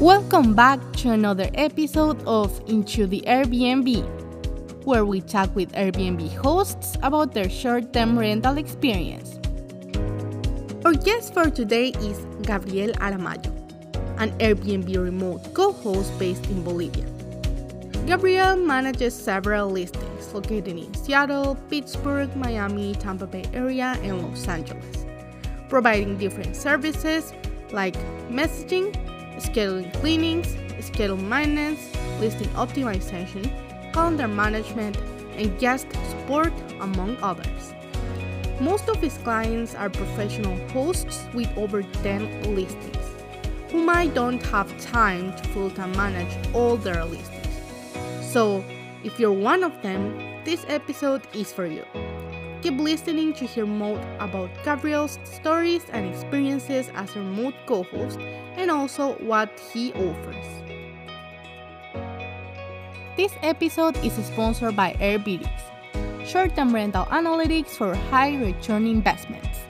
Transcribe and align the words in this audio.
Welcome 0.00 0.52
back 0.52 0.78
to 0.98 1.12
another 1.12 1.48
episode 1.54 2.22
of 2.26 2.60
Into 2.68 3.06
the 3.06 3.24
Airbnb, 3.26 4.04
where 4.84 5.06
we 5.06 5.22
talk 5.22 5.56
with 5.56 5.72
Airbnb 5.72 6.36
hosts 6.36 6.98
about 7.02 7.32
their 7.32 7.48
short 7.48 7.94
term 7.94 8.18
rental 8.18 8.58
experience. 8.58 9.38
Our 10.84 10.92
guest 10.92 11.32
for 11.32 11.48
today 11.48 11.92
is 12.00 12.26
Gabriel 12.42 12.92
Aramayo, 12.96 13.48
an 14.20 14.36
Airbnb 14.38 14.94
remote 15.02 15.54
co 15.54 15.72
host 15.72 16.12
based 16.18 16.44
in 16.50 16.62
Bolivia. 16.62 17.06
Gabriel 18.04 18.56
manages 18.56 19.14
several 19.14 19.70
listings 19.70 20.34
located 20.34 20.76
in 20.76 20.92
Seattle, 20.92 21.56
Pittsburgh, 21.70 22.36
Miami, 22.36 22.94
Tampa 22.96 23.26
Bay 23.26 23.46
area, 23.54 23.96
and 24.02 24.20
Los 24.28 24.46
Angeles, 24.46 25.06
providing 25.70 26.18
different 26.18 26.54
services 26.54 27.32
like 27.72 27.96
messaging, 28.28 28.94
scheduling 29.38 29.92
cleanings, 29.94 30.56
schedule 30.80 31.16
maintenance, 31.16 31.90
listing 32.20 32.48
optimization, 32.50 33.44
calendar 33.92 34.28
management, 34.28 34.96
and 35.36 35.58
guest 35.58 35.86
support, 36.10 36.52
among 36.80 37.16
others. 37.22 37.74
Most 38.60 38.88
of 38.88 38.96
his 38.96 39.18
clients 39.18 39.74
are 39.74 39.90
professional 39.90 40.56
hosts 40.68 41.26
with 41.34 41.48
over 41.58 41.82
10 41.82 42.54
listings, 42.54 42.96
who 43.70 43.82
might 43.84 44.14
don't 44.14 44.42
have 44.46 44.68
time 44.80 45.36
to 45.36 45.44
full 45.48 45.70
time 45.70 45.92
manage 45.92 46.34
all 46.54 46.76
their 46.76 47.04
listings. 47.04 47.46
So, 48.22 48.64
if 49.04 49.20
you're 49.20 49.32
one 49.32 49.62
of 49.62 49.80
them, 49.82 50.16
this 50.44 50.64
episode 50.68 51.22
is 51.34 51.52
for 51.52 51.66
you. 51.66 51.84
Keep 52.66 52.80
listening 52.80 53.32
to 53.34 53.46
hear 53.46 53.64
more 53.64 54.00
about 54.18 54.50
Gabriel's 54.64 55.20
stories 55.22 55.84
and 55.92 56.04
experiences 56.04 56.90
as 56.96 57.14
a 57.14 57.20
remote 57.20 57.54
co 57.64 57.84
host 57.84 58.18
and 58.56 58.72
also 58.72 59.12
what 59.18 59.48
he 59.72 59.92
offers. 59.92 60.44
This 63.16 63.32
episode 63.44 63.96
is 64.04 64.14
sponsored 64.14 64.74
by 64.74 64.94
AirDNA, 64.94 65.48
short 66.26 66.56
term 66.56 66.74
rental 66.74 67.04
analytics 67.04 67.68
for 67.68 67.94
high 68.10 68.34
return 68.34 68.88
investments, 68.88 69.60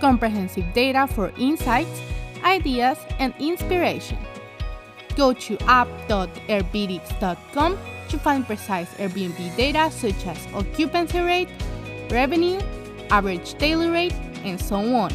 comprehensive 0.00 0.64
data 0.72 1.06
for 1.06 1.34
insights, 1.36 2.00
ideas, 2.44 2.96
and 3.18 3.34
inspiration. 3.40 4.16
Go 5.16 5.34
to 5.34 5.58
app.airbnb.com 5.68 7.78
to 8.08 8.18
find 8.18 8.46
precise 8.46 8.88
Airbnb 8.94 9.54
data 9.54 9.90
such 9.90 10.26
as 10.26 10.48
occupancy 10.54 11.20
rate, 11.20 11.50
revenue, 12.12 12.60
average 13.10 13.54
daily 13.54 13.88
rate, 13.88 14.14
and 14.44 14.60
so 14.60 14.76
on. 14.94 15.10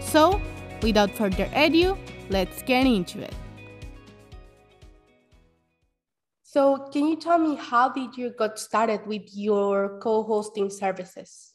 So, 0.00 0.40
without 0.82 1.10
further 1.10 1.48
ado, 1.54 1.96
let's 2.30 2.62
get 2.62 2.86
into 2.86 3.20
it. 3.20 3.34
So, 6.42 6.88
can 6.92 7.06
you 7.08 7.16
tell 7.16 7.38
me 7.38 7.56
how 7.56 7.90
did 7.90 8.16
you 8.16 8.30
got 8.30 8.58
started 8.58 9.06
with 9.06 9.28
your 9.34 9.98
co-hosting 10.00 10.70
services? 10.70 11.52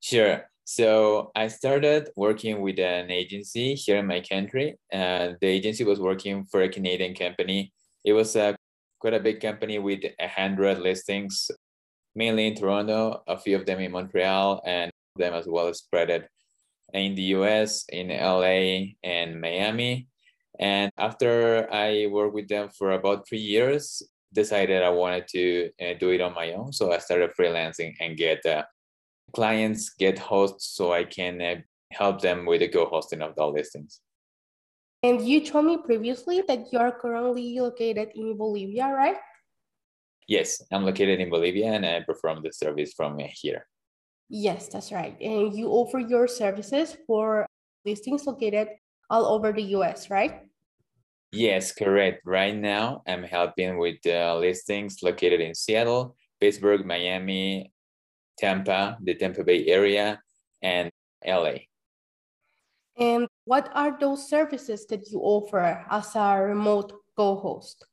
Sure. 0.00 0.48
So 0.64 1.30
I 1.34 1.48
started 1.48 2.10
working 2.14 2.60
with 2.60 2.78
an 2.78 3.10
agency 3.10 3.74
here 3.74 3.96
in 3.96 4.06
my 4.06 4.20
country. 4.20 4.78
Uh, 4.92 5.32
the 5.40 5.46
agency 5.46 5.82
was 5.82 5.98
working 5.98 6.44
for 6.44 6.60
a 6.60 6.68
Canadian 6.68 7.14
company. 7.14 7.72
It 8.04 8.12
was 8.12 8.36
a 8.36 8.54
quite 8.98 9.14
a 9.14 9.20
big 9.20 9.40
company 9.40 9.78
with 9.78 10.00
a 10.20 10.28
hundred 10.28 10.78
listings 10.80 11.50
mainly 12.14 12.46
in 12.46 12.54
Toronto, 12.54 13.22
a 13.26 13.38
few 13.38 13.56
of 13.56 13.66
them 13.66 13.80
in 13.80 13.92
Montreal, 13.92 14.62
and 14.64 14.90
them 15.16 15.34
as 15.34 15.46
well 15.46 15.68
as 15.68 15.78
spread 15.78 16.28
in 16.92 17.14
the 17.14 17.22
US, 17.36 17.84
in 17.88 18.08
LA, 18.08 18.94
and 19.02 19.40
Miami. 19.40 20.08
And 20.58 20.90
after 20.96 21.72
I 21.72 22.08
worked 22.10 22.34
with 22.34 22.48
them 22.48 22.68
for 22.70 22.92
about 22.92 23.28
three 23.28 23.38
years, 23.38 24.02
decided 24.32 24.82
I 24.82 24.90
wanted 24.90 25.28
to 25.28 25.70
uh, 25.80 25.94
do 25.98 26.10
it 26.10 26.20
on 26.20 26.34
my 26.34 26.52
own. 26.52 26.72
So 26.72 26.92
I 26.92 26.98
started 26.98 27.30
freelancing 27.38 27.94
and 28.00 28.16
get 28.16 28.44
uh, 28.44 28.64
clients, 29.32 29.90
get 29.90 30.18
hosts, 30.18 30.74
so 30.76 30.92
I 30.92 31.04
can 31.04 31.40
uh, 31.40 31.54
help 31.92 32.20
them 32.20 32.44
with 32.44 32.60
the 32.60 32.68
co-hosting 32.68 33.22
of 33.22 33.34
all 33.38 33.52
the 33.52 33.58
listings. 33.58 34.00
And 35.02 35.22
you 35.22 35.46
told 35.46 35.66
me 35.66 35.78
previously 35.78 36.42
that 36.48 36.72
you 36.72 36.78
are 36.78 36.92
currently 36.92 37.58
located 37.58 38.10
in 38.16 38.36
Bolivia, 38.36 38.92
right? 38.92 39.16
Yes, 40.28 40.62
I'm 40.70 40.84
located 40.84 41.20
in 41.20 41.30
Bolivia 41.30 41.72
and 41.72 41.86
I 41.86 42.00
perform 42.00 42.42
the 42.42 42.52
service 42.52 42.92
from 42.92 43.18
here. 43.18 43.66
Yes, 44.28 44.68
that's 44.68 44.92
right. 44.92 45.16
And 45.22 45.56
you 45.56 45.68
offer 45.70 45.98
your 45.98 46.28
services 46.28 46.96
for 47.06 47.46
listings 47.86 48.26
located 48.26 48.68
all 49.08 49.24
over 49.24 49.52
the 49.52 49.62
US, 49.80 50.10
right? 50.10 50.42
Yes, 51.32 51.72
correct. 51.72 52.20
Right 52.26 52.54
now, 52.54 53.02
I'm 53.08 53.22
helping 53.22 53.78
with 53.78 54.04
uh, 54.06 54.36
listings 54.36 55.02
located 55.02 55.40
in 55.40 55.54
Seattle, 55.54 56.14
Pittsburgh, 56.40 56.84
Miami, 56.84 57.72
Tampa, 58.38 58.98
the 59.00 59.14
Tampa 59.14 59.42
Bay 59.44 59.66
area, 59.66 60.20
and 60.60 60.90
LA. 61.26 61.68
And 62.98 63.28
what 63.44 63.70
are 63.74 63.96
those 63.98 64.28
services 64.28 64.84
that 64.86 65.10
you 65.10 65.20
offer 65.20 65.86
as 65.90 66.14
a 66.14 66.36
remote 66.42 66.92
co 67.16 67.36
host? 67.36 67.87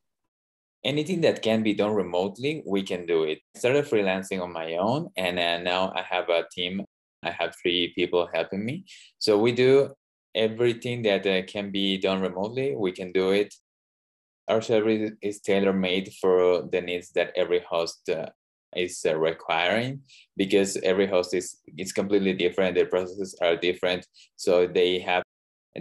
Anything 0.85 1.22
that 1.22 1.41
can 1.41 1.63
be 1.63 1.73
done 1.73 1.94
remotely, 1.94 2.63
we 2.66 2.84
can 2.84 3.06
do 3.06 3.23
it. 3.23 3.40
I 3.56 3.59
started 3.59 3.85
freelancing 3.85 4.41
on 4.41 4.53
my 4.53 4.75
own, 4.75 5.09
and 5.18 5.40
uh, 5.40 5.57
now 5.57 5.91
I 5.96 6.03
have 6.03 6.29
a 6.29 6.46
team. 6.51 6.85
I 7.23 7.31
have 7.31 7.56
three 7.62 7.91
people 7.96 8.29
helping 8.31 8.63
me. 8.63 8.85
So 9.18 9.38
we 9.38 9.51
do 9.51 9.90
everything 10.35 11.01
that 11.03 11.25
uh, 11.25 11.41
can 11.47 11.72
be 11.72 11.97
done 11.97 12.22
remotely. 12.22 12.75
We 12.78 12.91
can 12.91 13.12
do 13.12 13.31
it. 13.31 13.53
Our 14.47 14.62
service 14.62 15.12
is 15.23 15.41
tailor 15.41 15.73
made 15.73 16.13
for 16.22 16.69
the 16.72 16.81
needs 16.81 17.09
that 17.13 17.34
every 17.35 17.62
host 17.67 18.07
uh, 18.09 18.28
is 18.75 19.03
uh, 19.07 19.17
requiring 19.17 20.02
because 20.38 20.78
every 20.78 21.07
host 21.07 21.34
is 21.34 21.57
is 21.78 21.91
completely 21.91 22.34
different. 22.34 22.75
Their 22.75 22.85
processes 22.85 23.35
are 23.41 23.56
different, 23.57 24.06
so 24.35 24.67
they 24.67 25.00
have 25.00 25.23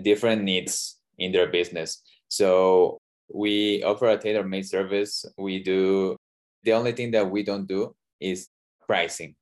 different 0.02 0.44
needs 0.44 0.96
in 1.18 1.30
their 1.32 1.48
business. 1.48 2.02
So 2.28 2.98
we 3.32 3.82
offer 3.82 4.08
a 4.08 4.18
tailor-made 4.18 4.66
service. 4.66 5.24
We 5.38 5.62
do 5.62 6.16
the 6.64 6.72
only 6.72 6.92
thing 6.92 7.10
that 7.12 7.30
we 7.30 7.42
don't 7.42 7.66
do 7.66 7.94
is 8.20 8.48
pricing 8.86 9.34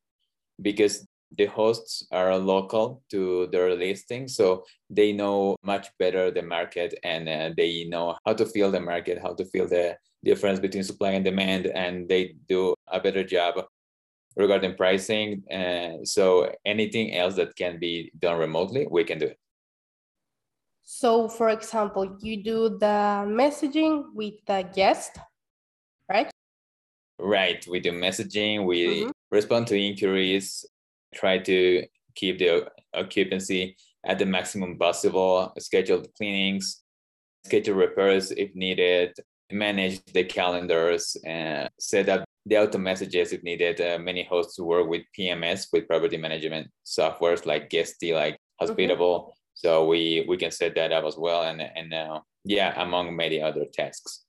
because 0.60 1.06
the 1.38 1.46
hosts 1.46 2.06
are 2.12 2.36
local 2.36 3.02
to 3.10 3.48
their 3.52 3.74
listing 3.74 4.28
so 4.28 4.64
they 4.90 5.12
know 5.12 5.56
much 5.62 5.88
better 5.98 6.30
the 6.30 6.42
market 6.42 6.94
and 7.04 7.28
uh, 7.28 7.50
they 7.56 7.84
know 7.84 8.14
how 8.26 8.34
to 8.34 8.44
feel 8.44 8.70
the 8.70 8.80
market 8.80 9.18
how 9.22 9.32
to 9.32 9.44
feel 9.46 9.66
the 9.66 9.96
difference 10.24 10.60
between 10.60 10.84
supply 10.84 11.12
and 11.12 11.24
demand 11.24 11.66
and 11.66 12.08
they 12.08 12.34
do 12.48 12.74
a 12.88 13.00
better 13.00 13.24
job 13.24 13.64
regarding 14.36 14.74
pricing 14.74 15.42
uh, 15.50 16.04
so 16.04 16.52
anything 16.66 17.14
else 17.14 17.34
that 17.34 17.54
can 17.56 17.78
be 17.78 18.10
done 18.18 18.38
remotely 18.38 18.86
we 18.90 19.04
can 19.04 19.18
do 19.18 19.26
it 19.26 19.38
so, 20.94 21.26
for 21.26 21.48
example, 21.48 22.18
you 22.20 22.42
do 22.42 22.68
the 22.78 23.24
messaging 23.24 24.12
with 24.12 24.34
the 24.46 24.68
guest, 24.74 25.16
right? 26.06 26.30
Right. 27.18 27.66
We 27.66 27.80
do 27.80 27.92
messaging, 27.92 28.66
we 28.66 28.86
mm-hmm. 28.86 29.10
respond 29.30 29.68
to 29.68 29.80
inquiries, 29.80 30.66
try 31.14 31.38
to 31.38 31.86
keep 32.14 32.38
the 32.38 32.68
occupancy 32.92 33.74
at 34.04 34.18
the 34.18 34.26
maximum 34.26 34.78
possible, 34.78 35.54
schedule 35.58 36.04
cleanings, 36.14 36.82
schedule 37.46 37.76
repairs 37.76 38.30
if 38.30 38.54
needed, 38.54 39.14
manage 39.50 40.04
the 40.12 40.24
calendars, 40.24 41.16
and 41.24 41.70
set 41.80 42.10
up 42.10 42.22
the 42.44 42.58
auto 42.58 42.76
messages 42.76 43.32
if 43.32 43.42
needed. 43.42 43.80
Uh, 43.80 43.98
many 43.98 44.24
hosts 44.24 44.60
work 44.60 44.86
with 44.88 45.02
PMS, 45.18 45.68
with 45.72 45.88
property 45.88 46.18
management 46.18 46.68
softwares 46.84 47.46
like 47.46 47.70
Guesty, 47.70 48.12
like 48.12 48.34
mm-hmm. 48.34 48.66
Hospitable. 48.66 49.20
Mm-hmm 49.20 49.41
so 49.62 49.86
we 49.86 50.24
we 50.26 50.36
can 50.36 50.50
set 50.50 50.74
that 50.74 50.92
up 50.92 51.04
as 51.04 51.16
well, 51.16 51.44
and 51.44 51.62
and 51.62 51.94
uh, 51.94 52.20
yeah, 52.44 52.74
among 52.82 53.14
many 53.14 53.40
other 53.40 53.64
tasks. 53.72 54.24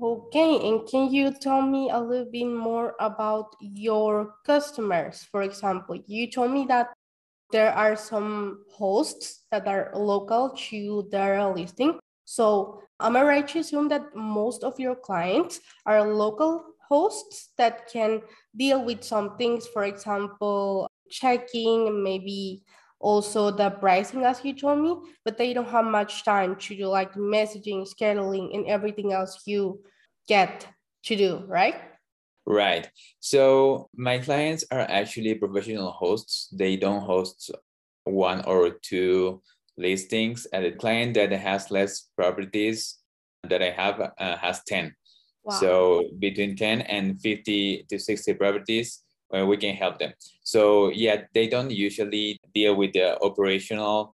Okay, 0.00 0.68
and 0.68 0.86
can 0.88 1.12
you 1.12 1.32
tell 1.32 1.62
me 1.62 1.88
a 1.90 1.98
little 1.98 2.30
bit 2.30 2.46
more 2.46 2.94
about 3.00 3.54
your 3.60 4.34
customers? 4.44 5.24
For 5.30 5.42
example, 5.42 5.96
you 6.06 6.30
told 6.30 6.50
me 6.50 6.66
that 6.66 6.92
there 7.52 7.72
are 7.72 7.96
some 7.96 8.64
hosts 8.74 9.44
that 9.50 9.68
are 9.68 9.92
local 9.94 10.50
to 10.70 11.08
their 11.10 11.46
listing. 11.46 12.00
So 12.24 12.82
am 13.00 13.16
I 13.16 13.22
right 13.22 13.48
to 13.48 13.60
assume 13.60 13.88
that 13.88 14.16
most 14.16 14.64
of 14.64 14.80
your 14.80 14.96
clients 14.96 15.60
are 15.86 16.02
local 16.02 16.64
hosts 16.88 17.52
that 17.56 17.88
can 17.92 18.22
deal 18.56 18.84
with 18.84 19.04
some 19.04 19.36
things, 19.36 19.68
for 19.68 19.84
example, 19.84 20.88
checking, 21.10 22.02
maybe 22.02 22.62
also 23.02 23.50
the 23.50 23.70
pricing 23.70 24.24
as 24.24 24.42
you 24.44 24.54
told 24.54 24.80
me, 24.80 24.96
but 25.24 25.36
they 25.36 25.52
don't 25.52 25.68
have 25.68 25.84
much 25.84 26.24
time 26.24 26.56
to 26.56 26.76
do 26.76 26.86
like 26.86 27.12
messaging, 27.14 27.86
scheduling, 27.86 28.54
and 28.54 28.66
everything 28.66 29.12
else 29.12 29.42
you 29.46 29.82
get 30.28 30.66
to 31.04 31.16
do, 31.16 31.44
right? 31.46 31.74
Right. 32.46 32.88
So 33.20 33.88
my 33.94 34.18
clients 34.18 34.64
are 34.70 34.80
actually 34.80 35.34
professional 35.34 35.90
hosts. 35.90 36.48
They 36.52 36.76
don't 36.76 37.02
host 37.02 37.50
one 38.04 38.44
or 38.44 38.70
two 38.70 39.42
listings. 39.76 40.46
And 40.52 40.64
the 40.64 40.72
client 40.72 41.14
that 41.14 41.32
has 41.32 41.70
less 41.70 42.08
properties 42.16 42.98
that 43.48 43.62
I 43.62 43.70
have 43.70 44.00
uh, 44.00 44.36
has 44.36 44.62
10. 44.64 44.94
Wow. 45.44 45.54
So 45.54 46.04
between 46.18 46.56
10 46.56 46.82
and 46.82 47.20
50 47.20 47.86
to 47.88 47.98
60 47.98 48.34
properties, 48.34 49.02
uh, 49.36 49.46
we 49.46 49.56
can 49.56 49.74
help 49.74 49.98
them. 49.98 50.12
So 50.42 50.90
yeah, 50.90 51.22
they 51.34 51.48
don't 51.48 51.70
usually 51.70 52.40
deal 52.54 52.74
with 52.76 52.92
the 52.92 53.20
operational 53.22 54.14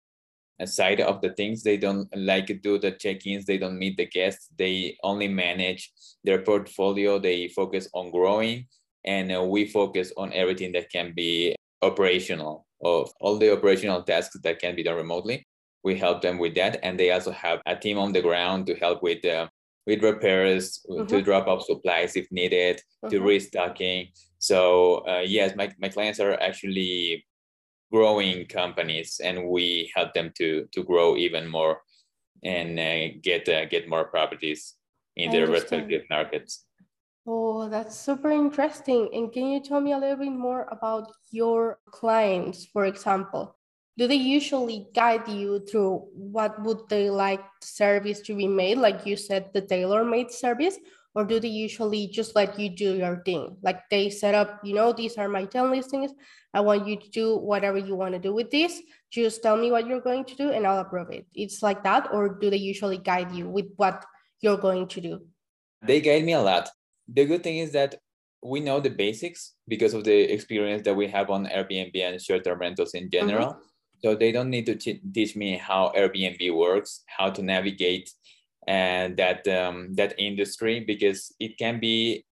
side 0.66 1.02
of 1.02 1.22
the 1.22 1.32
things. 1.34 1.64
They 1.64 1.78
don't 1.78 2.08
like 2.16 2.46
to 2.48 2.54
do 2.54 2.80
the 2.80 2.92
check-ins. 2.92 3.46
They 3.46 3.58
don't 3.58 3.80
meet 3.80 3.98
the 3.98 4.06
guests. 4.06 4.50
They 4.58 4.98
only 5.04 5.28
manage 5.28 5.92
their 6.24 6.42
portfolio. 6.42 7.20
They 7.20 7.48
focus 7.50 7.90
on 7.94 8.12
growing, 8.12 8.68
and 9.06 9.32
uh, 9.32 9.44
we 9.44 9.68
focus 9.68 10.14
on 10.16 10.32
everything 10.34 10.72
that 10.74 10.90
can 10.90 11.14
be 11.16 11.56
operational 11.82 12.66
of 12.84 13.12
all 13.20 13.38
the 13.38 13.52
operational 13.52 14.04
tasks 14.04 14.38
that 14.44 14.60
can 14.60 14.76
be 14.76 14.84
done 14.84 14.96
remotely. 14.96 15.46
We 15.84 15.98
help 15.98 16.22
them 16.22 16.38
with 16.38 16.56
that, 16.56 16.80
and 16.84 16.98
they 16.98 17.12
also 17.12 17.32
have 17.32 17.60
a 17.66 17.76
team 17.76 17.98
on 17.98 18.14
the 18.14 18.22
ground 18.22 18.68
to 18.68 18.76
help 18.76 19.04
with 19.04 19.26
uh, 19.26 19.48
with 19.86 20.02
repairs, 20.02 20.80
mm-hmm. 20.90 21.08
to 21.08 21.22
drop 21.22 21.48
off 21.48 21.66
supplies 21.66 22.16
if 22.16 22.32
needed, 22.32 22.78
mm-hmm. 22.78 23.10
to 23.10 23.20
restocking. 23.20 24.08
So 24.40 25.06
uh, 25.08 25.24
yes, 25.26 25.56
my, 25.56 25.72
my 25.80 25.90
clients 25.90 26.20
are 26.20 26.40
actually 26.40 27.26
growing 27.94 28.46
companies, 28.48 29.22
and 29.24 29.48
we 29.48 29.92
help 29.96 30.14
them 30.14 30.32
to 30.40 30.68
to 30.72 30.84
grow 30.84 31.16
even 31.16 31.48
more 31.48 31.82
and 32.44 32.80
uh, 32.80 33.08
get 33.22 33.48
uh, 33.48 33.66
get 33.66 33.88
more 33.88 34.06
properties 34.06 34.76
in 35.16 35.30
I 35.30 35.34
their 35.34 35.46
understand. 35.46 35.84
respective 35.84 36.10
markets. 36.10 36.66
Oh, 37.26 37.70
that's 37.70 37.96
super 37.96 38.32
interesting. 38.32 39.10
And 39.14 39.32
can 39.32 39.48
you 39.48 39.62
tell 39.62 39.80
me 39.80 39.94
a 39.94 39.98
little 39.98 40.18
bit 40.18 40.32
more 40.32 40.68
about 40.72 41.12
your 41.32 41.80
clients, 41.86 42.66
for 42.66 42.86
example? 42.86 43.56
Do 43.98 44.08
they 44.08 44.16
usually 44.16 44.88
guide 44.94 45.28
you 45.28 45.66
through 45.70 46.08
what 46.14 46.62
would 46.64 46.90
they 46.90 47.10
like 47.10 47.44
service 47.62 48.22
to 48.22 48.36
be 48.36 48.48
made, 48.48 48.78
like 48.80 49.06
you 49.06 49.16
said, 49.16 49.52
the 49.54 49.62
tailor-made 49.62 50.32
service, 50.32 50.78
or 51.14 51.26
do 51.26 51.40
they 51.40 51.50
usually 51.50 52.08
just 52.08 52.36
let 52.36 52.60
you 52.60 52.70
do 52.70 52.96
your 52.96 53.22
thing? 53.24 53.56
Like 53.62 53.82
they 53.92 54.10
set 54.10 54.34
up, 54.34 54.60
you 54.64 54.74
know, 54.74 54.94
these 54.94 55.18
are 55.18 55.30
my 55.30 55.46
10 55.46 55.70
listings. 55.70 56.12
I 56.56 56.62
want 56.62 56.88
you 56.88 56.98
to 56.98 57.10
do 57.10 57.38
whatever 57.38 57.78
you 57.78 57.96
want 57.96 58.14
to 58.14 58.20
do 58.20 58.34
with 58.34 58.50
this. 58.50 58.82
Just 59.12 59.44
tell 59.44 59.58
me 59.58 59.70
what 59.70 59.86
you're 59.86 60.02
going 60.02 60.26
to 60.26 60.36
do 60.36 60.52
and 60.52 60.66
I'll 60.66 60.80
approve 60.80 61.12
it. 61.12 61.28
It's 61.36 61.62
like 61.62 61.84
that, 61.84 62.10
or 62.12 62.30
do 62.30 62.50
they 62.50 62.58
usually 62.58 62.98
guide 62.98 63.32
you 63.32 63.48
with 63.48 63.68
what 63.76 64.04
you're 64.42 64.58
going 64.58 64.88
to 64.88 65.02
do? 65.02 65.22
They 65.84 66.02
guide 66.02 66.24
me 66.24 66.34
a 66.34 66.42
lot 66.42 66.70
the 67.08 67.26
good 67.26 67.44
thing 67.44 67.58
is 67.58 67.72
that 67.74 67.96
we 68.44 68.60
know 68.60 68.80
the 68.80 68.90
basics 68.90 69.54
because 69.68 69.94
of 69.94 70.04
the 70.04 70.34
experience 70.34 70.84
that 70.84 70.96
we 70.96 71.08
have 71.08 71.30
on 71.30 71.46
Airbnb 71.46 71.96
and 71.96 72.22
short-term 72.22 72.60
rentals 72.60 72.94
in 72.94 73.10
general. 73.10 73.48
Mm-hmm. 73.48 73.62
So 74.04 74.16
they 74.16 74.32
don't 74.32 74.50
need 74.50 74.66
to 74.66 74.76
teach 74.76 75.36
me 75.36 75.58
how 75.58 75.94
Airbnb 75.96 76.56
works, 76.56 77.04
how 77.08 77.30
to 77.30 77.42
navigate 77.42 78.12
and 78.68 79.18
that 79.18 79.48
um, 79.48 79.94
that 79.96 80.14
industry 80.18 80.80
because 80.80 81.34
it 81.40 81.58
can 81.58 81.80
be 81.80 82.26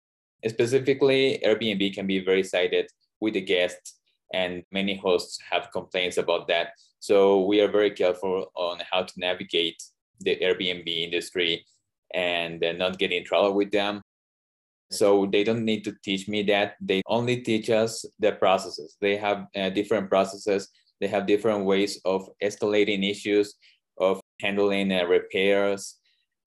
specifically 0.47 1.41
Airbnb 1.45 1.95
can 1.95 2.07
be 2.07 2.21
very 2.25 2.43
sided 2.43 2.87
with 3.21 3.35
the 3.35 3.41
guests 3.41 3.99
and 4.33 4.63
many 4.73 4.97
hosts 4.97 5.39
have 5.51 5.73
complaints 5.73 6.19
about 6.19 6.49
that. 6.49 6.69
So 7.01 7.45
we 7.45 7.61
are 7.61 7.71
very 7.71 7.91
careful 7.91 8.51
on 8.55 8.81
how 8.91 9.03
to 9.03 9.15
navigate 9.17 9.83
the 10.21 10.37
Airbnb 10.37 10.87
industry 10.87 11.65
and 12.15 12.63
not 12.79 12.99
get 12.99 13.13
in 13.13 13.25
trouble 13.25 13.55
with 13.55 13.71
them 13.71 14.03
so 14.91 15.27
they 15.27 15.45
don't 15.45 15.65
need 15.65 15.85
to 15.85 15.95
teach 16.03 16.29
me 16.29 16.43
that. 16.45 16.77
They 16.81 17.03
only 17.07 17.43
teach 17.43 17.69
us 17.69 18.05
the 18.19 18.33
processes. 18.33 18.97
They 19.01 19.17
have 19.17 19.47
uh, 19.55 19.71
different 19.71 20.09
processes. 20.09 20.69
They 21.01 21.07
have 21.09 21.27
different 21.27 21.65
ways 21.65 22.01
of 22.05 22.29
escalating 22.43 23.09
issues, 23.09 23.55
of 23.99 24.21
handling 24.41 24.93
uh, 24.93 25.05
repairs, 25.05 25.97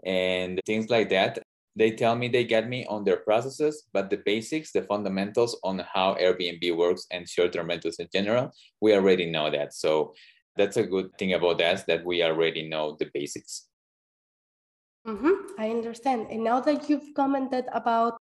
and 0.06 0.59
things 0.65 0.89
like 0.89 1.09
that. 1.09 1.39
They 1.75 1.92
tell 1.92 2.15
me 2.15 2.27
they 2.27 2.44
get 2.44 2.68
me 2.68 2.86
on 2.88 3.06
their 3.06 3.18
processes, 3.18 3.88
but 3.94 4.09
the 4.09 4.18
basics, 4.25 4.71
the 4.74 4.83
fundamentals 4.83 5.57
on 5.63 5.80
how 5.80 6.15
Airbnb 6.15 6.75
works 6.75 7.07
and 7.12 7.27
short-term 7.27 7.68
rentals 7.68 8.00
in 8.00 8.09
general, 8.12 8.51
we 8.81 8.94
already 8.94 9.31
know 9.31 9.50
that. 9.50 9.74
So 9.74 10.13
that's 10.57 10.75
a 10.75 10.83
good 10.83 11.18
thing 11.18 11.33
about 11.33 11.62
us 11.62 11.83
that 11.83 12.04
we 12.04 12.24
already 12.24 12.68
know 12.68 12.97
the 13.00 13.09
basics. 13.13 13.68
Mm-hmm, 15.07 15.56
I 15.57 15.69
understand. 15.69 16.27
And 16.30 16.44
now 16.44 16.59
that 16.59 16.89
you've 16.89 17.13
commented 17.15 17.65
about 17.71 18.18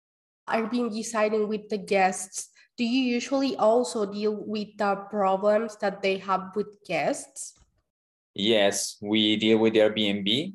Airbnb 0.49 1.05
siding 1.05 1.47
with 1.47 1.69
the 1.69 1.79
guests, 1.79 2.49
do 2.77 2.85
you 2.85 3.03
usually 3.15 3.57
also 3.57 4.05
deal 4.05 4.35
with 4.35 4.77
the 4.77 4.97
problems 5.11 5.77
that 5.77 6.03
they 6.03 6.19
have 6.19 6.51
with 6.57 6.83
guests? 6.87 7.55
Yes, 8.35 8.97
we 9.01 9.37
deal 9.37 9.59
with 9.59 9.75
Airbnb 9.75 10.55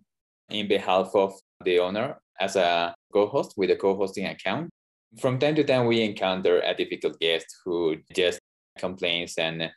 in 0.50 0.68
behalf 0.68 1.12
of 1.14 1.34
the 1.64 1.80
owner 1.80 2.20
as 2.40 2.56
a 2.56 2.94
co-host 3.14 3.54
with 3.56 3.72
a 3.72 3.76
co-hosting 3.76 4.26
account. 4.26 4.70
From 5.20 5.40
time 5.40 5.56
to 5.56 5.64
time, 5.64 5.86
we 5.86 6.02
encounter 6.02 6.60
a 6.60 6.76
difficult 6.76 7.20
guest 7.20 7.48
who 7.64 7.98
just 8.14 8.40
complains 8.78 9.36
and 9.38 9.72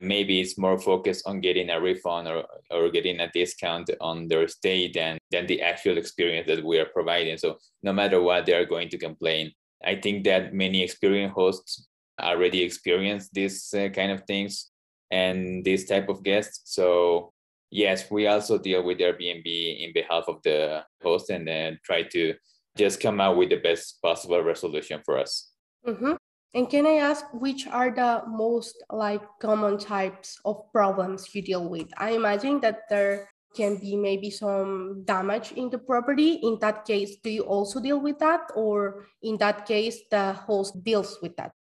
maybe 0.00 0.40
it's 0.40 0.58
more 0.58 0.78
focused 0.78 1.26
on 1.26 1.40
getting 1.40 1.70
a 1.70 1.80
refund 1.80 2.28
or, 2.28 2.44
or 2.70 2.88
getting 2.90 3.18
a 3.20 3.30
discount 3.32 3.90
on 4.00 4.28
their 4.28 4.46
stay 4.46 4.90
than, 4.90 5.18
than 5.30 5.46
the 5.46 5.60
actual 5.60 5.98
experience 5.98 6.46
that 6.46 6.64
we 6.64 6.78
are 6.78 6.86
providing. 6.86 7.36
So 7.36 7.58
no 7.82 7.92
matter 7.92 8.22
what, 8.22 8.46
they 8.46 8.54
are 8.54 8.64
going 8.64 8.88
to 8.90 8.98
complain. 8.98 9.52
I 9.84 9.96
think 9.96 10.24
that 10.24 10.54
many 10.54 10.82
experienced 10.82 11.34
hosts 11.34 11.88
already 12.20 12.62
experience 12.62 13.28
these 13.32 13.72
uh, 13.74 13.88
kind 13.88 14.10
of 14.10 14.24
things 14.24 14.70
and 15.10 15.64
this 15.64 15.86
type 15.86 16.08
of 16.08 16.22
guests. 16.22 16.60
So 16.64 17.32
yes, 17.70 18.10
we 18.10 18.26
also 18.26 18.58
deal 18.58 18.82
with 18.82 18.98
Airbnb 18.98 19.46
in 19.46 19.92
behalf 19.92 20.24
of 20.28 20.42
the 20.42 20.84
host 21.02 21.30
and 21.30 21.46
then 21.46 21.78
try 21.84 22.02
to 22.02 22.34
just 22.76 23.00
come 23.00 23.20
out 23.20 23.36
with 23.36 23.50
the 23.50 23.56
best 23.56 24.00
possible 24.02 24.42
resolution 24.42 25.00
for 25.04 25.18
us. 25.18 25.50
Mm-hmm. 25.86 26.14
And 26.54 26.70
can 26.70 26.86
I 26.86 26.94
ask 26.94 27.26
which 27.32 27.66
are 27.66 27.90
the 27.90 28.22
most 28.26 28.82
like 28.90 29.22
common 29.40 29.78
types 29.78 30.40
of 30.44 30.72
problems 30.72 31.34
you 31.34 31.42
deal 31.42 31.68
with? 31.68 31.88
I 31.98 32.12
imagine 32.12 32.60
that 32.60 32.88
there 32.88 33.28
can 33.56 33.76
be 33.76 33.96
maybe 33.96 34.30
some 34.30 35.02
damage 35.04 35.52
in 35.52 35.70
the 35.70 35.78
property. 35.78 36.34
In 36.42 36.58
that 36.60 36.84
case, 36.84 37.16
do 37.22 37.30
you 37.30 37.42
also 37.42 37.80
deal 37.80 38.00
with 38.00 38.18
that? 38.18 38.50
Or 38.54 39.06
in 39.22 39.36
that 39.38 39.66
case, 39.66 40.00
the 40.10 40.32
host 40.32 40.82
deals 40.84 41.18
with 41.22 41.36
that? 41.36 41.52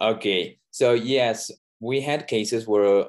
Okay. 0.00 0.58
So, 0.70 0.92
yes, 0.92 1.50
we 1.80 2.00
had 2.00 2.26
cases 2.26 2.66
where 2.66 3.06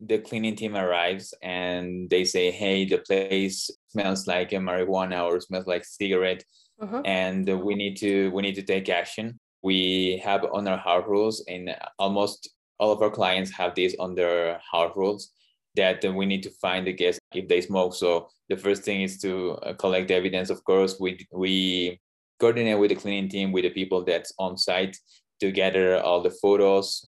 the 0.00 0.18
cleaning 0.18 0.56
team 0.56 0.76
arrives 0.76 1.34
and 1.42 2.08
they 2.08 2.24
say, 2.24 2.50
hey, 2.50 2.84
the 2.84 2.98
place 2.98 3.70
smells 3.88 4.26
like 4.26 4.52
a 4.52 4.56
marijuana 4.56 5.24
or 5.24 5.40
smells 5.40 5.66
like 5.66 5.84
cigarette. 5.84 6.44
Mm-hmm. 6.80 7.00
And 7.04 7.62
we 7.62 7.74
need 7.74 7.96
to 7.98 8.30
we 8.30 8.40
need 8.40 8.54
to 8.54 8.62
take 8.62 8.88
action 8.88 9.38
we 9.62 10.20
have 10.24 10.44
on 10.52 10.66
our 10.66 10.78
house 10.78 11.04
rules 11.06 11.44
and 11.48 11.74
almost 11.98 12.50
all 12.78 12.92
of 12.92 13.02
our 13.02 13.10
clients 13.10 13.50
have 13.50 13.74
these 13.74 13.94
on 13.98 14.14
their 14.14 14.60
house 14.70 14.92
rules 14.96 15.32
that 15.76 16.04
we 16.14 16.26
need 16.26 16.42
to 16.42 16.50
find 16.50 16.86
the 16.86 16.92
guests 16.92 17.20
if 17.34 17.48
they 17.48 17.60
smoke. 17.60 17.94
So 17.94 18.28
the 18.48 18.56
first 18.56 18.82
thing 18.82 19.02
is 19.02 19.18
to 19.20 19.52
uh, 19.62 19.74
collect 19.74 20.10
evidence. 20.10 20.50
Of 20.50 20.64
course 20.64 20.96
we 20.98 21.26
we 21.32 22.00
coordinate 22.40 22.78
with 22.78 22.90
the 22.90 22.96
cleaning 22.96 23.28
team 23.28 23.52
with 23.52 23.64
the 23.64 23.70
people 23.70 24.04
that's 24.04 24.32
on 24.38 24.56
site 24.56 24.96
to 25.40 25.50
gather 25.50 26.00
all 26.00 26.22
the 26.22 26.30
photos 26.30 27.06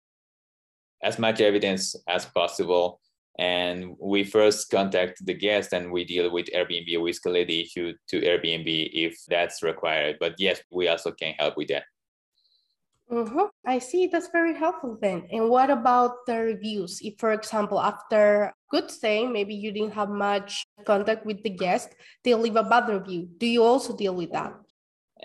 as 1.04 1.20
much 1.20 1.39
evidence 1.39 1.96
as 2.08 2.25
possible. 2.25 3.00
And 3.38 3.96
we 4.01 4.25
first 4.25 4.70
contact 4.70 5.25
the 5.25 5.34
guest 5.34 5.72
and 5.72 5.94
we 5.94 6.04
deal 6.04 6.30
with 6.30 6.48
airbnb. 6.48 7.01
We 7.01 7.12
escalate 7.12 7.48
the 7.48 7.62
issue 7.62 7.94
to 8.10 8.20
airbnb 8.20 8.89
if 8.92 9.18
that's 9.30 9.63
required. 9.63 10.18
But 10.20 10.36
yes 10.38 10.62
we 10.72 10.89
also 10.89 11.12
can 11.12 11.34
help 11.39 11.56
with 11.56 11.70
that 11.70 11.84
Mm-hmm. 13.12 13.50
I 13.66 13.80
see. 13.80 14.08
That's 14.08 14.30
very 14.30 14.54
helpful 14.54 14.98
then. 15.01 15.28
And 15.32 15.50
what 15.50 15.70
about 15.70 16.25
the 16.28 16.38
reviews? 16.38 17.00
If, 17.01 17.16
for 17.18 17.34
example, 17.34 17.82
after 17.82 18.54
good 18.70 18.92
stay, 18.92 19.25
maybe 19.25 19.56
you 19.56 19.72
didn't 19.72 19.94
have 19.94 20.10
much 20.10 20.63
contact 20.86 21.25
with 21.25 21.42
the 21.42 21.50
guest, 21.50 21.89
they 22.24 22.36
leave 22.36 22.56
a 22.56 22.63
bad 22.63 22.88
review. 22.88 23.28
Do 23.38 23.48
you 23.48 23.63
also 23.63 23.96
deal 23.96 24.13
with 24.13 24.32
that? 24.32 24.54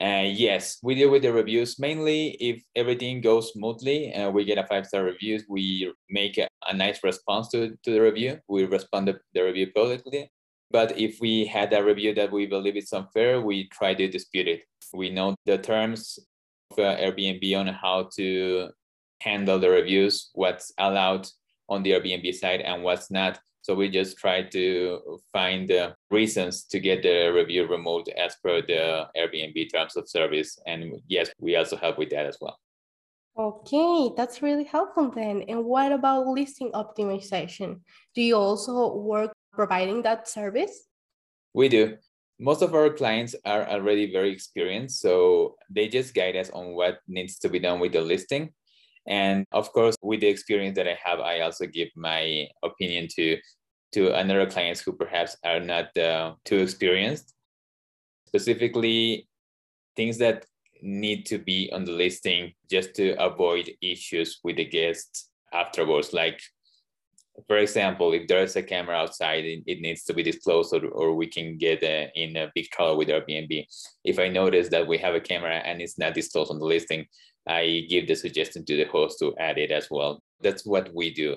Uh, 0.00 0.26
yes, 0.26 0.78
we 0.82 0.96
deal 0.96 1.10
with 1.10 1.22
the 1.22 1.32
reviews 1.32 1.78
mainly 1.78 2.30
if 2.40 2.64
everything 2.74 3.20
goes 3.20 3.52
smoothly 3.52 4.10
and 4.10 4.34
we 4.34 4.44
get 4.44 4.58
a 4.58 4.66
five 4.66 4.86
star 4.86 5.04
reviews. 5.04 5.44
We 5.48 5.92
make 6.10 6.36
a, 6.38 6.48
a, 6.66 6.74
nice 6.74 7.04
response 7.04 7.48
to, 7.50 7.76
to 7.84 7.90
the 7.92 8.00
review. 8.00 8.40
We 8.48 8.64
respond 8.64 9.06
to 9.06 9.20
the 9.34 9.42
review 9.42 9.70
publicly. 9.72 10.32
But 10.72 10.98
if 10.98 11.20
we 11.20 11.46
had 11.46 11.72
a 11.72 11.84
review 11.84 12.12
that 12.14 12.32
we 12.32 12.46
believe 12.46 12.76
is 12.76 12.92
unfair, 12.92 13.40
we 13.40 13.68
try 13.68 13.94
to 13.94 14.08
dispute 14.08 14.48
it. 14.48 14.62
We 14.92 15.10
know 15.10 15.36
the 15.46 15.58
terms 15.58 16.18
Uh, 16.78 16.96
Airbnb 16.96 17.58
on 17.58 17.66
how 17.68 18.08
to 18.16 18.70
handle 19.20 19.58
the 19.58 19.70
reviews, 19.70 20.30
what's 20.34 20.72
allowed 20.78 21.26
on 21.68 21.82
the 21.82 21.92
Airbnb 21.92 22.34
side 22.34 22.60
and 22.60 22.82
what's 22.82 23.10
not. 23.10 23.38
So 23.62 23.74
we 23.74 23.88
just 23.88 24.18
try 24.18 24.42
to 24.42 25.18
find 25.32 25.66
the 25.66 25.94
reasons 26.10 26.64
to 26.64 26.78
get 26.78 27.02
the 27.02 27.32
review 27.32 27.66
removed 27.66 28.10
as 28.10 28.36
per 28.42 28.60
the 28.60 29.06
Airbnb 29.16 29.72
terms 29.72 29.96
of 29.96 30.08
service. 30.08 30.58
And 30.66 31.00
yes, 31.08 31.30
we 31.40 31.56
also 31.56 31.76
help 31.76 31.96
with 31.96 32.10
that 32.10 32.26
as 32.26 32.36
well. 32.40 32.58
Okay, 33.36 34.10
that's 34.16 34.42
really 34.42 34.64
helpful 34.64 35.10
then. 35.10 35.42
And 35.48 35.64
what 35.64 35.92
about 35.92 36.26
listing 36.26 36.70
optimization? 36.72 37.80
Do 38.14 38.22
you 38.22 38.36
also 38.36 38.94
work 38.94 39.32
providing 39.52 40.02
that 40.02 40.28
service? 40.28 40.86
We 41.54 41.68
do. 41.68 41.96
Most 42.38 42.62
of 42.62 42.74
our 42.74 42.90
clients 42.90 43.34
are 43.44 43.68
already 43.68 44.10
very 44.10 44.32
experienced, 44.32 45.00
so 45.00 45.56
they 45.70 45.88
just 45.88 46.14
guide 46.14 46.36
us 46.36 46.50
on 46.50 46.74
what 46.74 46.98
needs 47.06 47.38
to 47.38 47.48
be 47.48 47.60
done 47.60 47.78
with 47.78 47.92
the 47.92 48.00
listing. 48.00 48.52
And 49.06 49.46
of 49.52 49.72
course, 49.72 49.96
with 50.02 50.20
the 50.20 50.28
experience 50.28 50.76
that 50.76 50.88
I 50.88 50.98
have, 51.04 51.20
I 51.20 51.40
also 51.40 51.66
give 51.66 51.88
my 51.94 52.48
opinion 52.62 53.08
to 53.16 53.38
to 53.92 54.12
another 54.12 54.50
clients 54.50 54.80
who 54.80 54.92
perhaps 54.92 55.36
are 55.44 55.60
not 55.60 55.96
uh, 55.96 56.34
too 56.44 56.58
experienced. 56.58 57.32
Specifically, 58.26 59.28
things 59.94 60.18
that 60.18 60.46
need 60.82 61.26
to 61.26 61.38
be 61.38 61.70
on 61.72 61.84
the 61.84 61.92
listing 61.92 62.52
just 62.68 62.94
to 62.94 63.12
avoid 63.22 63.70
issues 63.80 64.40
with 64.42 64.56
the 64.56 64.64
guests 64.64 65.30
afterwards. 65.52 66.12
Like, 66.12 66.40
for 67.46 67.58
example, 67.58 68.12
if 68.12 68.26
there's 68.28 68.56
a 68.56 68.62
camera 68.62 68.96
outside, 68.96 69.44
it, 69.44 69.64
it 69.66 69.80
needs 69.80 70.04
to 70.04 70.14
be 70.14 70.22
disclosed, 70.22 70.72
or, 70.72 70.86
or 70.88 71.14
we 71.14 71.26
can 71.26 71.58
get 71.58 71.82
uh, 71.82 72.08
in 72.14 72.36
a 72.36 72.50
big 72.54 72.70
trouble 72.70 72.96
with 72.96 73.08
Airbnb. 73.08 73.66
If 74.04 74.18
I 74.18 74.28
notice 74.28 74.68
that 74.68 74.86
we 74.86 74.98
have 74.98 75.14
a 75.14 75.20
camera 75.20 75.56
and 75.56 75.80
it's 75.80 75.98
not 75.98 76.14
disclosed 76.14 76.50
on 76.50 76.58
the 76.58 76.64
listing, 76.64 77.06
I 77.46 77.86
give 77.88 78.06
the 78.06 78.14
suggestion 78.14 78.64
to 78.64 78.76
the 78.76 78.84
host 78.84 79.18
to 79.18 79.34
add 79.38 79.58
it 79.58 79.70
as 79.70 79.88
well. 79.90 80.22
That's 80.40 80.64
what 80.64 80.94
we 80.94 81.12
do 81.12 81.36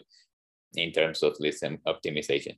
in 0.76 0.92
terms 0.92 1.24
of 1.24 1.36
listing 1.40 1.80
optimization. 1.88 2.58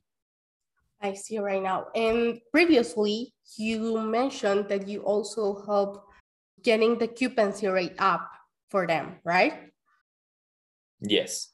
I 1.00 1.14
see 1.14 1.38
right 1.38 1.62
now. 1.62 1.86
And 1.94 2.40
previously, 2.52 3.32
you 3.56 4.00
mentioned 4.02 4.68
that 4.68 4.86
you 4.86 5.00
also 5.00 5.62
help 5.64 6.04
getting 6.62 6.98
the 6.98 7.08
occupancy 7.08 7.68
rate 7.68 7.94
up 7.98 8.30
for 8.68 8.86
them, 8.86 9.16
right? 9.24 9.72
Yes. 11.00 11.48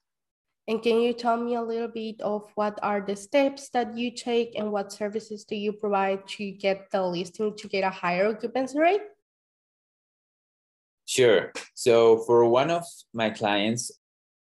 And 0.68 0.82
can 0.82 1.00
you 1.00 1.12
tell 1.12 1.36
me 1.36 1.54
a 1.54 1.62
little 1.62 1.88
bit 1.88 2.20
of 2.20 2.50
what 2.56 2.78
are 2.82 3.00
the 3.00 3.14
steps 3.14 3.68
that 3.70 3.96
you 3.96 4.10
take 4.10 4.58
and 4.58 4.72
what 4.72 4.92
services 4.92 5.44
do 5.44 5.54
you 5.54 5.72
provide 5.72 6.26
to 6.28 6.50
get 6.50 6.90
the 6.90 7.02
listing 7.02 7.56
to 7.56 7.68
get 7.68 7.84
a 7.84 7.90
higher 7.90 8.28
occupancy 8.28 8.78
rate? 8.78 9.02
Sure. 11.04 11.52
So 11.74 12.18
for 12.18 12.46
one 12.46 12.70
of 12.70 12.82
my 13.14 13.30
clients, 13.30 13.92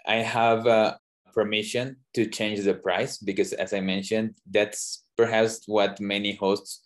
I 0.05 0.17
have 0.17 0.99
permission 1.33 1.99
to 2.15 2.27
change 2.27 2.65
the 2.65 2.75
price 2.75 3.19
because, 3.19 3.53
as 3.53 3.73
I 3.73 3.81
mentioned, 3.81 4.35
that's 4.51 5.05
perhaps 5.17 5.63
what 5.67 6.01
many 6.01 6.35
hosts 6.35 6.83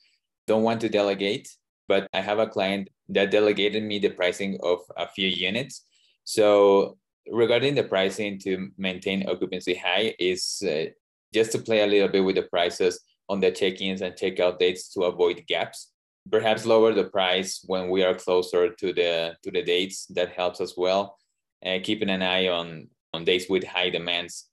don't 0.46 0.62
want 0.62 0.82
to 0.82 0.90
delegate. 0.90 1.48
But 1.88 2.06
I 2.12 2.20
have 2.20 2.38
a 2.38 2.46
client 2.46 2.90
that 3.08 3.30
delegated 3.30 3.82
me 3.82 3.98
the 3.98 4.10
pricing 4.10 4.58
of 4.62 4.80
a 4.96 5.08
few 5.08 5.28
units. 5.28 5.86
So 6.24 6.98
regarding 7.30 7.74
the 7.74 7.84
pricing 7.84 8.38
to 8.40 8.70
maintain 8.76 9.28
occupancy 9.28 9.74
high 9.74 10.14
is 10.18 10.62
uh, 10.66 10.84
just 11.32 11.52
to 11.52 11.58
play 11.58 11.82
a 11.82 11.86
little 11.86 12.08
bit 12.08 12.24
with 12.24 12.36
the 12.36 12.42
prices 12.42 13.00
on 13.28 13.40
the 13.40 13.50
check-ins 13.50 14.02
and 14.02 14.16
check-out 14.16 14.58
dates 14.58 14.92
to 14.92 15.02
avoid 15.02 15.42
gaps. 15.46 15.92
Perhaps 16.30 16.66
lower 16.66 16.92
the 16.92 17.04
price 17.04 17.64
when 17.66 17.90
we 17.90 18.04
are 18.04 18.14
closer 18.14 18.72
to 18.74 18.92
the 18.92 19.34
to 19.42 19.50
the 19.50 19.62
dates 19.62 20.06
that 20.06 20.32
helps 20.32 20.60
as 20.60 20.74
well 20.76 21.18
and 21.62 21.82
keeping 21.82 22.10
an 22.10 22.22
eye 22.22 22.48
on 22.48 22.88
on 23.12 23.24
days 23.24 23.48
with 23.48 23.64
high 23.64 23.90
demands. 23.90 24.48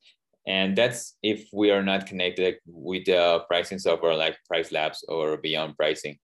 And 0.47 0.75
that's 0.75 1.15
if 1.21 1.47
we 1.53 1.69
are 1.69 1.83
not 1.83 2.07
connected 2.07 2.55
with 2.65 3.05
the 3.05 3.43
pricing 3.47 3.77
software 3.77 4.15
like 4.15 4.37
PriceLabs 4.51 5.03
or 5.07 5.37
beyond 5.37 5.77
pricing. 5.77 6.17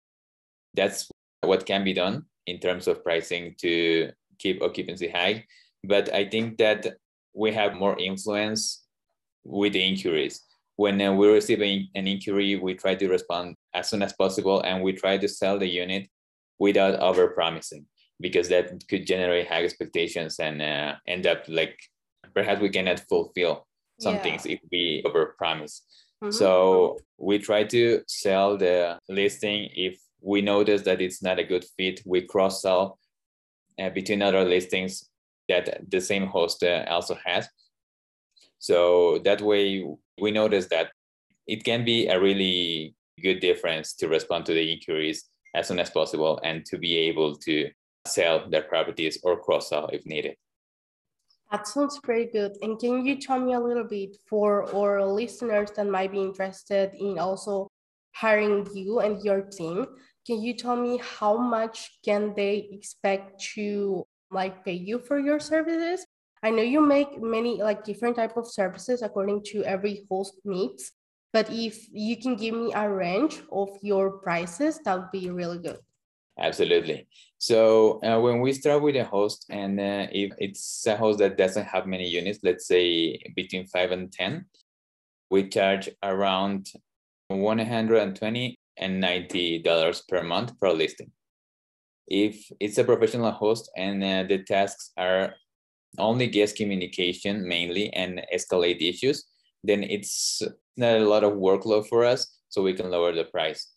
That's 0.73 1.07
what 1.41 1.67
can 1.67 1.83
be 1.83 1.93
done 1.93 2.25
in 2.47 2.59
terms 2.59 2.87
of 2.87 3.03
pricing 3.03 3.55
to 3.59 4.11
keep 4.39 4.63
occupancy 4.63 5.09
high 5.09 5.45
but 5.87 6.13
i 6.13 6.23
think 6.27 6.57
that 6.57 6.97
we 7.33 7.51
have 7.51 7.73
more 7.73 7.97
influence 7.99 8.85
with 9.43 9.73
the 9.73 9.81
inquiries 9.81 10.45
when 10.75 11.01
uh, 11.01 11.13
we 11.13 11.27
receive 11.27 11.61
an 11.61 12.07
inquiry, 12.07 12.55
we 12.57 12.73
try 12.73 12.95
to 12.95 13.07
respond 13.07 13.55
as 13.73 13.89
soon 13.89 14.01
as 14.01 14.13
possible 14.13 14.61
and 14.61 14.83
we 14.83 14.93
try 14.93 15.17
to 15.17 15.27
sell 15.27 15.57
the 15.57 15.67
unit 15.67 16.07
without 16.59 16.99
over 16.99 17.29
promising 17.29 17.85
because 18.19 18.49
that 18.49 18.71
could 18.89 19.05
generate 19.05 19.47
high 19.47 19.63
expectations 19.63 20.39
and 20.39 20.61
uh, 20.61 20.95
end 21.07 21.27
up 21.27 21.43
like 21.47 21.77
perhaps 22.33 22.61
we 22.61 22.69
cannot 22.69 22.99
fulfill 23.07 23.65
some 23.99 24.15
yeah. 24.15 24.21
things 24.21 24.45
if 24.45 24.59
we 24.71 25.01
over 25.05 25.35
promise. 25.37 25.83
Mm-hmm. 26.23 26.31
So 26.31 26.97
we 27.17 27.39
try 27.39 27.63
to 27.65 28.01
sell 28.07 28.57
the 28.57 28.99
listing 29.09 29.69
if 29.75 29.99
we 30.21 30.41
notice 30.41 30.81
that 30.83 31.01
it's 31.01 31.21
not 31.21 31.39
a 31.39 31.43
good 31.43 31.65
fit, 31.77 32.01
we 32.05 32.21
cross 32.21 32.61
sell 32.61 32.99
uh, 33.79 33.89
between 33.89 34.21
other 34.21 34.43
listings 34.43 35.09
that 35.49 35.89
the 35.89 36.01
same 36.01 36.27
host 36.27 36.63
uh, 36.63 36.85
also 36.87 37.17
has. 37.25 37.47
So 38.59 39.19
that 39.25 39.41
way 39.41 39.85
we 40.19 40.31
notice 40.31 40.67
that 40.67 40.91
it 41.47 41.63
can 41.63 41.85
be 41.85 42.07
a 42.07 42.19
really 42.19 42.95
good 43.21 43.39
difference 43.39 43.93
to 43.95 44.07
respond 44.07 44.45
to 44.45 44.53
the 44.53 44.73
inquiries 44.73 45.25
as 45.53 45.67
soon 45.67 45.79
as 45.79 45.89
possible 45.89 46.39
and 46.43 46.65
to 46.65 46.77
be 46.77 46.97
able 46.97 47.35
to 47.35 47.69
sell 48.07 48.49
their 48.49 48.63
properties 48.63 49.19
or 49.23 49.39
cross 49.39 49.69
sell 49.69 49.87
if 49.87 50.05
needed. 50.05 50.35
That 51.51 51.67
sounds 51.67 51.99
pretty 51.99 52.31
good. 52.31 52.57
And 52.61 52.79
can 52.79 53.05
you 53.05 53.15
tell 53.17 53.39
me 53.39 53.53
a 53.53 53.59
little 53.59 53.83
bit 53.83 54.17
for 54.27 54.73
our 54.75 55.05
listeners 55.05 55.71
that 55.75 55.87
might 55.87 56.11
be 56.11 56.21
interested 56.21 56.93
in 56.99 57.19
also 57.19 57.69
hiring 58.13 58.67
you 58.73 58.99
and 58.99 59.23
your 59.23 59.41
team? 59.41 59.85
Can 60.25 60.41
you 60.41 60.55
tell 60.55 60.75
me 60.75 60.99
how 61.01 61.37
much 61.37 61.99
can 62.03 62.33
they 62.35 62.67
expect 62.71 63.39
to 63.53 64.05
like 64.35 64.65
pay 64.67 64.75
you 64.75 64.99
for 64.99 65.17
your 65.17 65.39
services? 65.39 66.05
I 66.43 66.51
know 66.51 66.61
you 66.61 66.81
make 66.81 67.19
many 67.19 67.63
like 67.63 67.83
different 67.83 68.15
type 68.17 68.35
of 68.37 68.45
services 68.45 69.01
according 69.01 69.43
to 69.49 69.63
every 69.63 70.05
host 70.11 70.35
needs, 70.43 70.91
but 71.33 71.47
if 71.49 71.87
you 71.91 72.15
can 72.17 72.35
give 72.35 72.53
me 72.53 72.71
a 72.75 72.85
range 72.87 73.41
of 73.51 73.69
your 73.81 74.19
prices, 74.19 74.79
that 74.83 74.95
would 74.99 75.11
be 75.11 75.31
really 75.31 75.57
good. 75.57 75.79
Absolutely. 76.37 77.07
So 77.39 78.03
uh, 78.03 78.19
when 78.19 78.41
we 78.41 78.51
start 78.51 78.83
with 78.83 78.97
a 78.97 79.05
host, 79.05 79.45
and 79.49 79.79
uh, 79.79 80.07
if 80.11 80.33
it's 80.37 80.85
a 80.85 80.97
host 80.97 81.19
that 81.19 81.37
doesn't 81.37 81.65
have 81.65 81.87
many 81.87 82.07
units, 82.09 82.39
let's 82.43 82.67
say 82.67 83.17
between 83.35 83.65
five 83.67 83.91
and 83.91 84.11
ten, 84.11 84.45
we 85.31 85.47
charge 85.47 85.89
around 86.03 86.67
one 87.29 87.59
hundred 87.59 87.99
and 88.03 88.15
twenty 88.15 88.59
and 88.77 88.99
ninety 88.99 89.63
dollars 89.63 90.03
per 90.09 90.21
month 90.21 90.59
per 90.59 90.71
listing. 90.71 91.11
If 92.07 92.51
it's 92.59 92.77
a 92.77 92.83
professional 92.83 93.31
host 93.31 93.69
and 93.75 94.03
uh, 94.03 94.23
the 94.23 94.43
tasks 94.43 94.91
are 94.97 95.33
only 95.97 96.27
guest 96.27 96.57
communication 96.57 97.47
mainly 97.47 97.91
and 97.93 98.21
escalate 98.33 98.81
issues, 98.81 99.25
then 99.63 99.83
it's 99.83 100.41
not 100.77 100.97
a 100.97 101.07
lot 101.07 101.23
of 101.23 101.33
workload 101.33 101.87
for 101.87 102.03
us, 102.05 102.39
so 102.49 102.61
we 102.61 102.73
can 102.73 102.91
lower 102.91 103.13
the 103.13 103.25
price. 103.25 103.71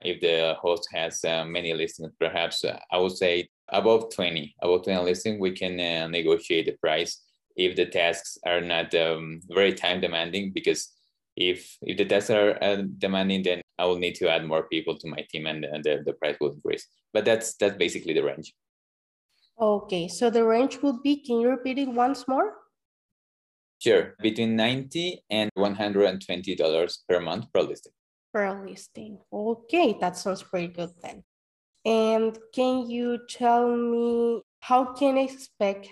If 0.00 0.20
the 0.20 0.54
host 0.60 0.88
has 0.92 1.24
uh, 1.24 1.44
many 1.44 1.74
listings, 1.74 2.12
perhaps 2.18 2.64
uh, 2.64 2.78
I 2.90 2.98
would 2.98 3.16
say 3.16 3.48
above 3.68 4.14
20, 4.14 4.54
above 4.62 4.84
20 4.84 5.02
listings, 5.02 5.40
we 5.40 5.52
can 5.52 5.78
uh, 5.80 6.06
negotiate 6.06 6.66
the 6.66 6.76
price 6.78 7.20
if 7.56 7.74
the 7.74 7.86
tasks 7.86 8.38
are 8.46 8.60
not 8.60 8.94
um, 8.94 9.40
very 9.48 9.74
time 9.74 10.00
demanding 10.00 10.52
because 10.52 10.94
if 11.36 11.76
if 11.82 11.98
the 11.98 12.04
tasks 12.04 12.30
are 12.30 12.56
uh, 12.62 12.82
demanding 12.98 13.42
then 13.42 13.60
i 13.78 13.84
will 13.84 13.98
need 13.98 14.14
to 14.14 14.28
add 14.28 14.44
more 14.44 14.64
people 14.68 14.96
to 14.96 15.08
my 15.08 15.24
team 15.30 15.46
and, 15.46 15.64
and 15.64 15.84
the, 15.84 16.02
the 16.04 16.12
price 16.14 16.36
will 16.40 16.52
increase 16.52 16.86
but 17.12 17.24
that's 17.24 17.54
that's 17.56 17.76
basically 17.76 18.14
the 18.14 18.22
range 18.22 18.52
Okay, 19.60 20.06
so 20.06 20.30
the 20.30 20.44
range 20.44 20.78
would 20.82 21.02
be, 21.02 21.16
can 21.16 21.40
you 21.40 21.50
repeat 21.50 21.78
it 21.78 21.88
once 21.88 22.28
more? 22.28 22.54
Sure, 23.80 24.14
between 24.20 24.54
90 24.54 25.24
and 25.30 25.50
$120 25.58 26.98
per 27.08 27.20
month 27.20 27.52
per 27.52 27.62
listing. 27.62 27.92
Per 28.32 28.64
listing. 28.64 29.18
Okay, 29.32 29.96
that 30.00 30.16
sounds 30.16 30.44
pretty 30.44 30.68
good 30.68 30.90
then. 31.02 31.24
And 31.84 32.38
can 32.54 32.88
you 32.88 33.18
tell 33.28 33.68
me 33.68 34.42
how 34.60 34.92
can 34.94 35.18
I 35.18 35.22
expect 35.22 35.88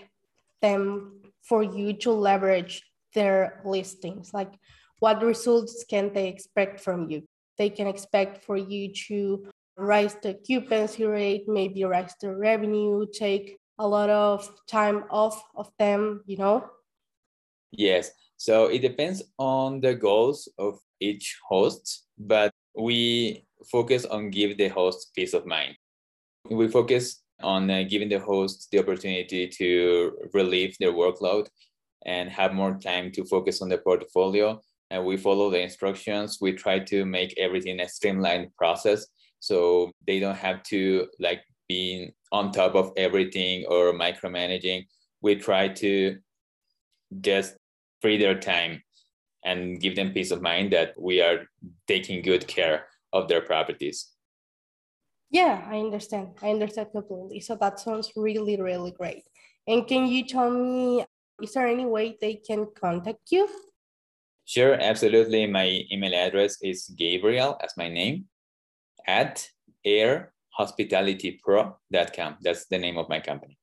them 0.63 1.23
for 1.43 1.65
you 1.65 1.93
to 1.95 2.13
leverage 2.13 2.83
their 3.15 3.63
listings? 3.65 4.33
Like 4.33 4.53
what 5.01 5.23
results 5.23 5.85
can 5.89 6.13
they 6.13 6.29
expect 6.29 6.81
from 6.81 7.11
you? 7.11 7.27
They 7.59 7.71
can 7.71 7.87
expect 7.87 8.45
for 8.45 8.57
you 8.57 8.93
to 9.09 9.47
raise 9.77 10.15
the 10.23 10.37
occupancy 10.37 11.05
rate, 11.05 11.49
maybe 11.49 11.85
raise 11.85 12.15
the 12.21 12.35
revenue, 12.35 13.07
take 13.13 13.59
a 13.79 13.87
lot 13.87 14.11
of 14.11 14.49
time 14.67 15.05
off 15.11 15.43
of 15.55 15.71
them, 15.79 16.23
you 16.27 16.37
know? 16.37 16.65
Yes. 17.73 18.11
So 18.37 18.67
it 18.67 18.81
depends 18.81 19.23
on 19.39 19.81
the 19.81 19.95
goals 19.95 20.49
of 20.59 20.79
each 21.01 21.37
host, 21.49 22.07
but 22.19 22.53
we 22.75 23.45
focus 23.71 24.05
on 24.05 24.31
give 24.31 24.57
the 24.57 24.69
host 24.69 25.13
peace 25.15 25.35
of 25.35 25.47
mind. 25.47 25.77
We 26.51 26.69
focus 26.69 27.23
on 27.43 27.71
uh, 27.71 27.85
giving 27.89 28.09
the 28.09 28.21
host 28.21 28.69
the 28.71 28.79
opportunity 28.79 29.49
to 29.49 30.13
relieve 30.33 30.77
their 30.79 30.93
workload 30.93 31.49
and 32.05 32.31
have 32.31 32.55
more 32.55 32.79
time 32.79 33.11
to 33.13 33.25
focus 33.25 33.61
on 33.61 33.69
the 33.69 33.79
portfolio. 33.79 34.61
And 34.91 35.05
we 35.05 35.17
follow 35.17 35.51
the 35.51 35.61
instructions. 35.61 36.39
We 36.41 36.53
try 36.53 36.79
to 36.79 37.05
make 37.05 37.37
everything 37.39 37.81
a 37.81 37.89
streamlined 37.89 38.55
process 38.57 39.07
so 39.41 39.93
they 40.07 40.21
don't 40.21 40.37
have 40.37 40.63
to 40.65 41.09
like 41.19 41.43
being 41.69 42.13
on 42.33 42.53
top 42.53 42.75
of 42.75 42.93
everything 42.97 43.65
or 43.69 43.93
micromanaging 43.93 44.85
we 45.27 45.35
try 45.37 45.69
to 45.69 46.19
just 47.21 47.57
free 48.01 48.17
their 48.17 48.39
time 48.39 48.83
and 49.45 49.81
give 49.81 49.97
them 49.97 50.13
peace 50.13 50.31
of 50.31 50.43
mind 50.43 50.73
that 50.73 50.95
we 50.99 51.21
are 51.21 51.47
taking 51.87 52.23
good 52.23 52.47
care 52.47 52.87
of 53.13 53.29
their 53.29 53.41
properties. 53.41 54.13
Yeah, 55.31 55.67
I 55.69 55.79
understand. 55.79 56.29
I 56.43 56.51
understand 56.51 56.89
completely. 56.93 57.41
So 57.41 57.57
that 57.57 57.81
sounds 57.81 58.13
really, 58.17 58.61
really 58.61 58.93
great. 58.93 59.25
And 59.67 59.87
can 59.87 60.07
you 60.07 60.25
tell 60.25 60.51
me, 60.51 61.05
is 61.43 61.53
there 61.53 61.67
any 61.67 61.85
way 61.85 62.17
they 62.21 62.35
can 62.35 62.67
contact 62.79 63.31
you? 63.31 63.49
Sure, 64.47 64.75
absolutely. 64.75 65.47
My 65.47 65.83
email 65.91 66.15
address 66.15 66.59
is 66.63 66.89
Gabriel, 66.97 67.59
as 67.63 67.73
my 67.77 67.89
name, 67.89 68.27
at 69.07 69.49
airhospitalitypro.com. 69.85 72.37
That's 72.41 72.67
the 72.67 72.79
name 72.79 72.97
of 72.97 73.09
my 73.09 73.19
company. 73.19 73.59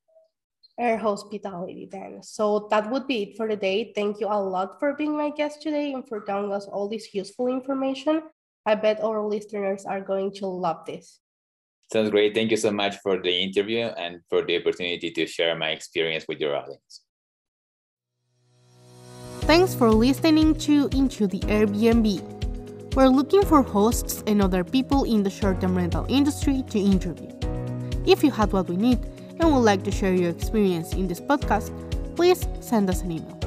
Air 0.78 0.98
Hospitality, 0.98 1.88
then. 1.90 2.22
So 2.22 2.68
that 2.70 2.90
would 2.90 3.06
be 3.06 3.22
it 3.22 3.36
for 3.36 3.48
the 3.48 3.56
day. 3.56 3.92
Thank 3.94 4.20
you 4.20 4.26
a 4.26 4.36
lot 4.36 4.78
for 4.78 4.92
being 4.94 5.16
my 5.16 5.30
guest 5.30 5.62
today 5.62 5.94
and 5.94 6.06
for 6.06 6.20
telling 6.20 6.52
us 6.52 6.66
all 6.66 6.88
this 6.88 7.14
useful 7.14 7.46
information. 7.46 8.22
I 8.66 8.74
bet 8.74 9.02
our 9.02 9.26
listeners 9.26 9.86
are 9.86 10.00
going 10.00 10.32
to 10.34 10.46
love 10.46 10.84
this. 10.84 11.20
Sounds 11.92 12.10
great. 12.10 12.34
Thank 12.34 12.50
you 12.50 12.56
so 12.56 12.72
much 12.72 12.96
for 13.02 13.22
the 13.22 13.30
interview 13.30 13.84
and 13.84 14.20
for 14.28 14.44
the 14.44 14.58
opportunity 14.58 15.12
to 15.12 15.26
share 15.26 15.56
my 15.56 15.70
experience 15.70 16.24
with 16.26 16.40
your 16.40 16.56
audience. 16.56 17.03
Thanks 19.46 19.74
for 19.74 19.90
listening 19.90 20.54
to 20.60 20.88
Into 20.92 21.26
the 21.26 21.40
Airbnb. 21.40 22.94
We're 22.94 23.08
looking 23.08 23.44
for 23.44 23.60
hosts 23.60 24.24
and 24.26 24.40
other 24.40 24.64
people 24.64 25.04
in 25.04 25.22
the 25.22 25.28
short 25.28 25.60
term 25.60 25.76
rental 25.76 26.06
industry 26.08 26.64
to 26.70 26.78
interview. 26.78 27.28
If 28.06 28.24
you 28.24 28.30
had 28.30 28.54
what 28.54 28.70
we 28.70 28.78
need 28.78 29.00
and 29.38 29.52
would 29.52 29.58
like 29.60 29.82
to 29.82 29.90
share 29.90 30.14
your 30.14 30.30
experience 30.30 30.94
in 30.94 31.08
this 31.08 31.20
podcast, 31.20 31.68
please 32.16 32.48
send 32.60 32.88
us 32.88 33.02
an 33.02 33.10
email. 33.10 33.38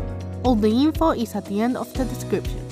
All 0.44 0.54
the 0.54 0.70
info 0.70 1.14
is 1.14 1.34
at 1.34 1.46
the 1.46 1.62
end 1.62 1.76
of 1.76 1.92
the 1.96 2.06
description. 2.06 2.67